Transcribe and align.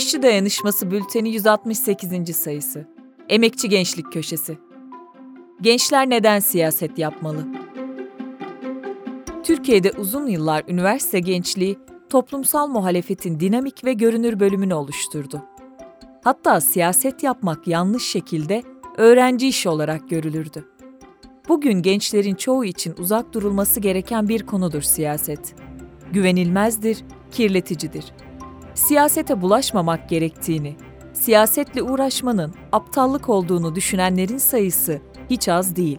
İşçi 0.00 0.22
Dayanışması 0.22 0.90
Bülteni 0.90 1.30
168. 1.30 2.36
sayısı. 2.36 2.86
Emekçi 3.28 3.68
Gençlik 3.68 4.12
Köşesi. 4.12 4.58
Gençler 5.60 6.10
neden 6.10 6.38
siyaset 6.38 6.98
yapmalı? 6.98 7.46
Türkiye'de 9.44 9.92
uzun 9.92 10.26
yıllar 10.26 10.64
üniversite 10.68 11.20
gençliği 11.20 11.78
toplumsal 12.10 12.68
muhalefetin 12.68 13.40
dinamik 13.40 13.84
ve 13.84 13.92
görünür 13.92 14.40
bölümünü 14.40 14.74
oluşturdu. 14.74 15.42
Hatta 16.24 16.60
siyaset 16.60 17.22
yapmak 17.22 17.68
yanlış 17.68 18.08
şekilde 18.08 18.62
öğrenci 18.96 19.48
işi 19.48 19.68
olarak 19.68 20.10
görülürdü. 20.10 20.64
Bugün 21.48 21.82
gençlerin 21.82 22.34
çoğu 22.34 22.64
için 22.64 22.94
uzak 22.98 23.32
durulması 23.32 23.80
gereken 23.80 24.28
bir 24.28 24.46
konudur 24.46 24.82
siyaset. 24.82 25.54
Güvenilmezdir, 26.12 27.04
kirleticidir 27.30 28.12
siyasete 28.80 29.40
bulaşmamak 29.40 30.08
gerektiğini, 30.08 30.76
siyasetle 31.12 31.82
uğraşmanın 31.82 32.54
aptallık 32.72 33.28
olduğunu 33.28 33.74
düşünenlerin 33.74 34.38
sayısı 34.38 35.00
hiç 35.30 35.48
az 35.48 35.76
değil. 35.76 35.98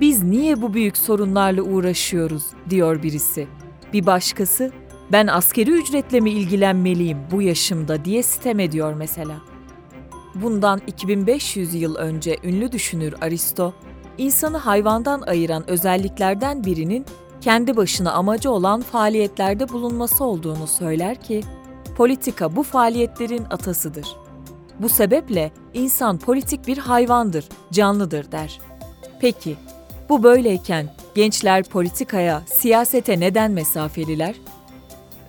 Biz 0.00 0.22
niye 0.22 0.62
bu 0.62 0.74
büyük 0.74 0.96
sorunlarla 0.96 1.62
uğraşıyoruz 1.62 2.44
diyor 2.70 3.02
birisi. 3.02 3.48
Bir 3.92 4.06
başkası 4.06 4.72
ben 5.12 5.26
askeri 5.26 5.70
ücretle 5.70 6.20
mi 6.20 6.30
ilgilenmeliyim 6.30 7.18
bu 7.30 7.42
yaşımda 7.42 8.04
diye 8.04 8.22
sitem 8.22 8.60
ediyor 8.60 8.94
mesela. 8.94 9.36
Bundan 10.34 10.80
2500 10.86 11.74
yıl 11.74 11.96
önce 11.96 12.36
ünlü 12.44 12.72
düşünür 12.72 13.14
Aristo, 13.20 13.74
insanı 14.18 14.56
hayvandan 14.56 15.20
ayıran 15.20 15.70
özelliklerden 15.70 16.64
birinin 16.64 17.06
kendi 17.40 17.76
başına 17.76 18.12
amacı 18.12 18.50
olan 18.50 18.80
faaliyetlerde 18.80 19.68
bulunması 19.68 20.24
olduğunu 20.24 20.66
söyler 20.66 21.22
ki, 21.22 21.42
Politika 21.96 22.56
bu 22.56 22.62
faaliyetlerin 22.62 23.44
atasıdır. 23.50 24.16
Bu 24.80 24.88
sebeple 24.88 25.52
insan 25.74 26.18
politik 26.18 26.66
bir 26.66 26.78
hayvandır, 26.78 27.44
canlıdır 27.72 28.32
der. 28.32 28.60
Peki, 29.20 29.56
bu 30.08 30.22
böyleyken 30.22 30.94
gençler 31.14 31.64
politikaya, 31.64 32.42
siyasete 32.46 33.20
neden 33.20 33.50
mesafeliler? 33.50 34.34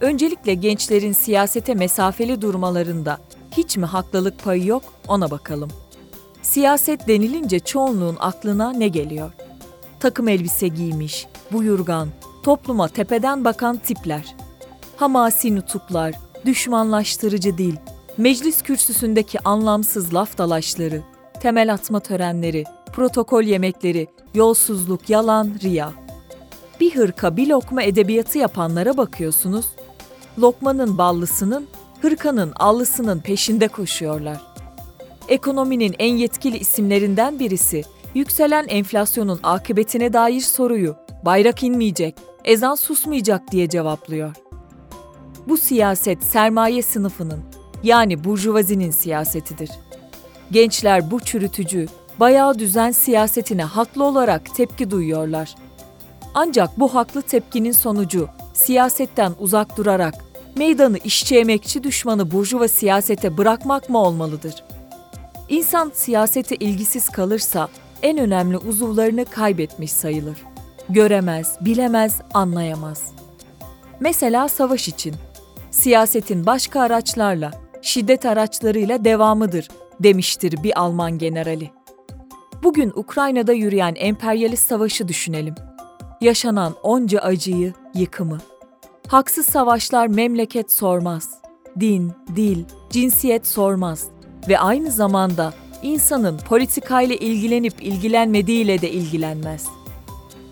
Öncelikle 0.02 0.54
gençlerin 0.54 1.12
siyasete 1.12 1.74
mesafeli 1.74 2.42
durmalarında 2.42 3.18
hiç 3.58 3.78
mi 3.78 3.86
haklılık 3.86 4.44
payı 4.44 4.66
yok 4.66 4.84
ona 5.08 5.32
bakalım. 5.32 5.70
Siyaset 6.42 7.08
denilince 7.08 7.60
çoğunluğun 7.60 8.18
aklına 8.20 8.72
ne 8.72 8.88
geliyor? 8.88 9.32
Takım 10.00 10.28
elbise 10.28 10.68
giymiş, 10.68 11.28
buyurgan, 11.52 12.10
topluma 12.44 12.88
tepeden 12.88 13.46
bakan 13.46 13.78
tipler. 13.78 14.36
Hamasi 14.98 15.56
nutuklar, 15.56 16.16
düşmanlaştırıcı 16.46 17.58
dil, 17.58 17.76
meclis 18.18 18.62
kürsüsündeki 18.62 19.40
anlamsız 19.40 20.14
laf 20.14 20.38
dalaşları, 20.38 21.02
temel 21.42 21.74
atma 21.74 22.00
törenleri, 22.00 22.64
protokol 22.94 23.44
yemekleri, 23.44 24.08
yolsuzluk, 24.34 25.10
yalan, 25.10 25.56
riya. 25.64 25.92
Bir 26.80 26.96
hırka 26.96 27.38
bir 27.38 27.48
lokma 27.48 27.84
edebiyatı 27.84 28.38
yapanlara 28.38 28.98
bakıyorsunuz, 28.98 29.66
lokmanın 30.40 30.98
ballısının, 30.98 31.68
hırkanın 32.02 32.54
allısının 32.56 33.20
peşinde 33.20 33.68
koşuyorlar. 33.68 34.42
Ekonominin 35.28 35.96
en 36.00 36.16
yetkili 36.16 36.58
isimlerinden 36.58 37.40
birisi, 37.40 37.84
yükselen 38.14 38.66
enflasyonun 38.68 39.40
akıbetine 39.44 40.14
dair 40.14 40.42
soruyu 40.42 40.96
bayrak 41.26 41.64
inmeyecek, 41.64 42.16
ezan 42.46 42.76
susmayacak 42.76 43.52
diye 43.52 43.70
cevaplıyor. 43.70 44.47
Bu 45.48 45.58
siyaset 45.58 46.24
sermaye 46.24 46.82
sınıfının 46.82 47.44
yani 47.84 48.24
burjuvazinin 48.24 48.92
siyasetidir. 48.92 49.70
Gençler 50.52 51.12
bu 51.12 51.20
çürütücü, 51.20 51.88
bayağı 52.20 52.60
düzen 52.60 52.92
siyasetine 52.92 53.64
haklı 53.64 54.04
olarak 54.04 54.56
tepki 54.56 54.92
duyuyorlar. 54.92 55.56
Ancak 56.34 56.80
bu 56.80 56.96
haklı 56.96 57.22
tepkinin 57.22 57.72
sonucu 57.72 58.30
siyasetten 58.54 59.34
uzak 59.40 59.78
durarak 59.78 60.14
meydanı 60.56 60.98
işçi 60.98 61.38
emekçi 61.38 61.84
düşmanı 61.84 62.32
burjuva 62.32 62.68
siyasete 62.68 63.38
bırakmak 63.38 63.90
mı 63.90 63.98
olmalıdır? 63.98 64.64
İnsan 65.50 65.92
siyasete 65.96 66.56
ilgisiz 66.56 67.10
kalırsa 67.10 67.68
en 68.02 68.18
önemli 68.18 68.58
uzuvlarını 68.58 69.26
kaybetmiş 69.26 69.92
sayılır. 69.92 70.38
Göremez, 70.90 71.58
bilemez, 71.62 72.22
anlayamaz. 72.34 73.12
Mesela 74.00 74.48
savaş 74.48 74.88
için 74.88 75.16
siyasetin 75.72 76.46
başka 76.46 76.82
araçlarla, 76.82 77.52
şiddet 77.82 78.26
araçlarıyla 78.26 79.06
devamıdır 79.06 79.68
demiştir 80.00 80.64
bir 80.64 80.80
Alman 80.80 81.18
generali. 81.18 81.72
Bugün 82.64 82.92
Ukrayna'da 82.96 83.54
yürüyen 83.54 83.96
emperyalist 83.98 84.68
savaşı 84.68 85.08
düşünelim. 85.08 85.56
Yaşanan 86.22 86.76
onca 86.84 87.20
acıyı, 87.20 87.74
yıkımı. 87.94 88.38
Haksız 89.08 89.46
savaşlar 89.46 90.08
memleket 90.08 90.72
sormaz. 90.72 91.30
Din, 91.80 92.12
dil, 92.36 92.64
cinsiyet 92.90 93.48
sormaz 93.48 94.08
ve 94.50 94.60
aynı 94.60 94.92
zamanda 94.92 95.54
insanın 95.84 96.38
politikayla 96.38 97.16
ilgilenip 97.16 97.84
ilgilenmediğiyle 97.84 98.82
de 98.82 98.92
ilgilenmez. 98.92 99.66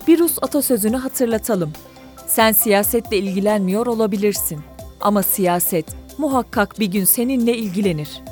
Bir 0.08 0.18
Rus 0.18 0.38
atasözünü 0.42 0.96
hatırlatalım. 0.96 1.72
Sen 2.26 2.52
siyasetle 2.52 3.16
ilgilenmiyor 3.16 3.86
olabilirsin 3.86 4.60
ama 5.06 5.22
siyaset 5.22 5.86
muhakkak 6.18 6.80
bir 6.80 6.86
gün 6.86 7.04
seninle 7.04 7.56
ilgilenir. 7.56 8.22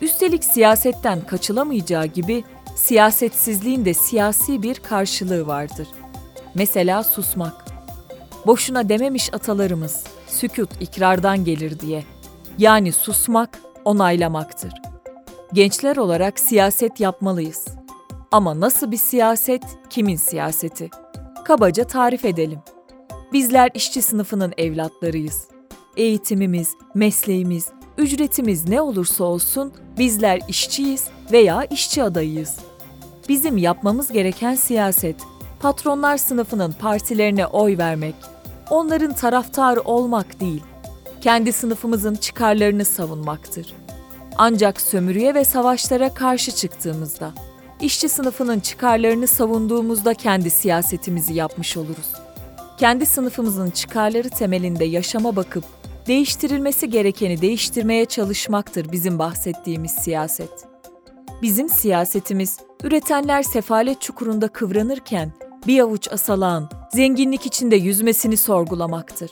Üstelik 0.00 0.44
siyasetten 0.44 1.26
kaçılamayacağı 1.26 2.06
gibi 2.06 2.44
siyasetsizliğin 2.76 3.84
de 3.84 3.94
siyasi 3.94 4.62
bir 4.62 4.74
karşılığı 4.74 5.46
vardır. 5.46 5.88
Mesela 6.54 7.04
susmak. 7.04 7.64
Boşuna 8.46 8.88
dememiş 8.88 9.34
atalarımız, 9.34 10.04
sükut 10.26 10.70
ikrardan 10.80 11.44
gelir 11.44 11.80
diye. 11.80 12.04
Yani 12.58 12.92
susmak 12.92 13.58
onaylamaktır. 13.84 14.72
Gençler 15.52 15.96
olarak 15.96 16.40
siyaset 16.40 17.00
yapmalıyız. 17.00 17.68
Ama 18.32 18.60
nasıl 18.60 18.90
bir 18.90 18.96
siyaset, 18.96 19.62
kimin 19.90 20.16
siyaseti? 20.16 20.90
Kabaca 21.44 21.84
tarif 21.84 22.24
edelim. 22.24 22.58
Bizler 23.32 23.70
işçi 23.74 24.02
sınıfının 24.02 24.52
evlatlarıyız 24.56 25.57
eğitimimiz, 25.96 26.74
mesleğimiz, 26.94 27.68
ücretimiz 27.98 28.68
ne 28.68 28.80
olursa 28.80 29.24
olsun 29.24 29.72
bizler 29.98 30.40
işçiyiz 30.48 31.04
veya 31.32 31.64
işçi 31.64 32.02
adayıyız. 32.02 32.56
Bizim 33.28 33.56
yapmamız 33.56 34.12
gereken 34.12 34.54
siyaset, 34.54 35.16
patronlar 35.60 36.16
sınıfının 36.16 36.72
partilerine 36.72 37.46
oy 37.46 37.78
vermek, 37.78 38.14
onların 38.70 39.12
taraftarı 39.12 39.80
olmak 39.80 40.40
değil, 40.40 40.62
kendi 41.20 41.52
sınıfımızın 41.52 42.14
çıkarlarını 42.14 42.84
savunmaktır. 42.84 43.74
Ancak 44.38 44.80
sömürüye 44.80 45.34
ve 45.34 45.44
savaşlara 45.44 46.14
karşı 46.14 46.52
çıktığımızda, 46.52 47.32
işçi 47.80 48.08
sınıfının 48.08 48.60
çıkarlarını 48.60 49.26
savunduğumuzda 49.26 50.14
kendi 50.14 50.50
siyasetimizi 50.50 51.34
yapmış 51.34 51.76
oluruz. 51.76 52.12
Kendi 52.78 53.06
sınıfımızın 53.06 53.70
çıkarları 53.70 54.30
temelinde 54.30 54.84
yaşama 54.84 55.36
bakıp 55.36 55.64
değiştirilmesi 56.08 56.90
gerekeni 56.90 57.40
değiştirmeye 57.40 58.04
çalışmaktır 58.04 58.92
bizim 58.92 59.18
bahsettiğimiz 59.18 59.90
siyaset. 59.90 60.66
Bizim 61.42 61.68
siyasetimiz 61.68 62.58
üretenler 62.82 63.42
sefalet 63.42 64.00
çukurunda 64.00 64.48
kıvranırken 64.48 65.32
bir 65.66 65.80
avuç 65.80 66.12
asalağın 66.12 66.68
zenginlik 66.92 67.46
içinde 67.46 67.76
yüzmesini 67.76 68.36
sorgulamaktır. 68.36 69.30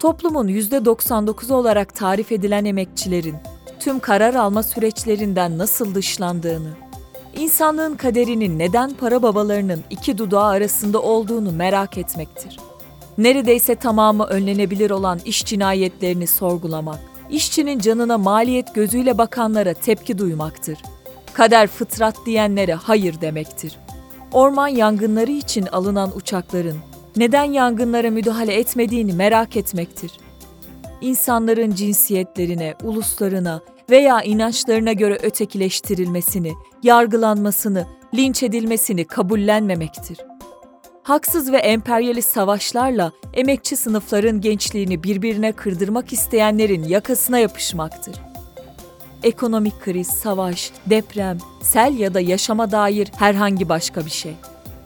Toplumun 0.00 0.48
%99 0.48 1.52
olarak 1.52 1.94
tarif 1.94 2.32
edilen 2.32 2.64
emekçilerin 2.64 3.36
tüm 3.80 3.98
karar 3.98 4.34
alma 4.34 4.62
süreçlerinden 4.62 5.58
nasıl 5.58 5.94
dışlandığını, 5.94 6.70
insanlığın 7.36 7.96
kaderinin 7.96 8.58
neden 8.58 8.90
para 8.94 9.22
babalarının 9.22 9.84
iki 9.90 10.18
dudağı 10.18 10.46
arasında 10.46 11.02
olduğunu 11.02 11.52
merak 11.52 11.98
etmektir 11.98 12.58
neredeyse 13.18 13.74
tamamı 13.74 14.24
önlenebilir 14.24 14.90
olan 14.90 15.20
iş 15.24 15.44
cinayetlerini 15.44 16.26
sorgulamak, 16.26 16.98
işçinin 17.30 17.78
canına 17.78 18.18
maliyet 18.18 18.74
gözüyle 18.74 19.18
bakanlara 19.18 19.74
tepki 19.74 20.18
duymaktır. 20.18 20.78
Kader 21.32 21.66
fıtrat 21.66 22.16
diyenlere 22.26 22.74
hayır 22.74 23.20
demektir. 23.20 23.78
Orman 24.32 24.68
yangınları 24.68 25.30
için 25.30 25.66
alınan 25.66 26.16
uçakların 26.16 26.78
neden 27.16 27.44
yangınlara 27.44 28.10
müdahale 28.10 28.54
etmediğini 28.54 29.12
merak 29.12 29.56
etmektir. 29.56 30.12
İnsanların 31.00 31.74
cinsiyetlerine, 31.74 32.74
uluslarına 32.84 33.60
veya 33.90 34.22
inançlarına 34.22 34.92
göre 34.92 35.18
ötekileştirilmesini, 35.22 36.52
yargılanmasını, 36.82 37.86
linç 38.14 38.42
edilmesini 38.42 39.04
kabullenmemektir.'' 39.04 40.35
Haksız 41.06 41.52
ve 41.52 41.56
emperyalist 41.56 42.32
savaşlarla 42.32 43.12
emekçi 43.34 43.76
sınıfların 43.76 44.40
gençliğini 44.40 45.02
birbirine 45.02 45.52
kırdırmak 45.52 46.12
isteyenlerin 46.12 46.84
yakasına 46.84 47.38
yapışmaktır. 47.38 48.16
ekonomik 49.22 49.80
kriz, 49.80 50.06
savaş, 50.06 50.72
deprem, 50.86 51.38
sel 51.62 51.98
ya 51.98 52.14
da 52.14 52.20
yaşama 52.20 52.70
dair 52.70 53.08
herhangi 53.18 53.68
başka 53.68 54.04
bir 54.04 54.10
şey. 54.10 54.32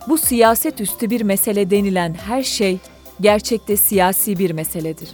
Bu 0.09 0.19
siyaset 0.19 0.81
üstü 0.81 1.11
bir 1.11 1.21
mesele 1.21 1.71
denilen 1.71 2.15
her 2.15 2.43
şey 2.43 2.79
gerçekte 3.21 3.77
siyasi 3.77 4.39
bir 4.39 4.51
meseledir. 4.51 5.09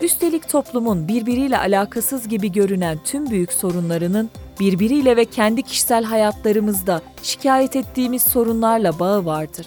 Üstelik 0.00 0.48
toplumun 0.48 1.08
birbiriyle 1.08 1.58
alakasız 1.58 2.28
gibi 2.28 2.52
görünen 2.52 2.98
tüm 3.04 3.30
büyük 3.30 3.52
sorunlarının 3.52 4.30
birbiriyle 4.60 5.16
ve 5.16 5.24
kendi 5.24 5.62
kişisel 5.62 6.04
hayatlarımızda 6.04 7.02
şikayet 7.22 7.76
ettiğimiz 7.76 8.22
sorunlarla 8.22 8.98
bağı 8.98 9.24
vardır. 9.24 9.66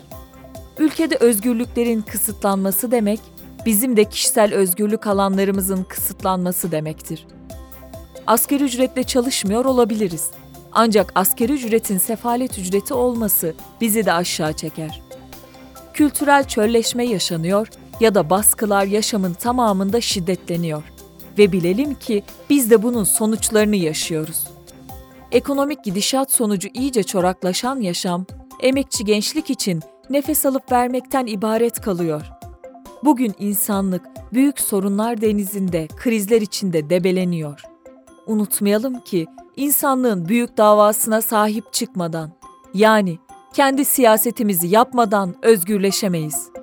Ülkede 0.79 1.15
özgürlüklerin 1.15 2.01
kısıtlanması 2.01 2.91
demek, 2.91 3.19
bizim 3.65 3.97
de 3.97 4.05
kişisel 4.05 4.53
özgürlük 4.53 5.07
alanlarımızın 5.07 5.83
kısıtlanması 5.83 6.71
demektir. 6.71 7.27
Asgari 8.27 8.63
ücretle 8.63 9.03
çalışmıyor 9.03 9.65
olabiliriz. 9.65 10.31
Ancak 10.71 11.11
asgari 11.15 11.51
ücretin 11.53 11.97
sefalet 11.97 12.59
ücreti 12.59 12.93
olması 12.93 13.53
bizi 13.81 14.05
de 14.05 14.13
aşağı 14.13 14.53
çeker. 14.53 15.01
Kültürel 15.93 16.47
çölleşme 16.47 17.05
yaşanıyor 17.05 17.67
ya 17.99 18.15
da 18.15 18.29
baskılar 18.29 18.85
yaşamın 18.85 19.33
tamamında 19.33 20.01
şiddetleniyor 20.01 20.83
ve 21.37 21.51
bilelim 21.51 21.95
ki 21.95 22.23
biz 22.49 22.71
de 22.71 22.83
bunun 22.83 23.03
sonuçlarını 23.03 23.75
yaşıyoruz. 23.75 24.43
Ekonomik 25.31 25.83
gidişat 25.83 26.31
sonucu 26.31 26.69
iyice 26.73 27.03
çoraklaşan 27.03 27.81
yaşam, 27.81 28.25
emekçi 28.61 29.05
gençlik 29.05 29.49
için 29.49 29.81
nefes 30.09 30.45
alıp 30.45 30.71
vermekten 30.71 31.25
ibaret 31.25 31.81
kalıyor. 31.81 32.21
Bugün 33.03 33.33
insanlık 33.39 34.01
büyük 34.33 34.59
sorunlar 34.59 35.21
denizinde, 35.21 35.87
krizler 35.87 36.41
içinde 36.41 36.89
debeleniyor. 36.89 37.61
Unutmayalım 38.27 38.99
ki 38.99 39.25
insanlığın 39.55 40.27
büyük 40.27 40.57
davasına 40.57 41.21
sahip 41.21 41.73
çıkmadan, 41.73 42.31
yani 42.73 43.19
kendi 43.53 43.85
siyasetimizi 43.85 44.67
yapmadan 44.67 45.35
özgürleşemeyiz. 45.41 46.54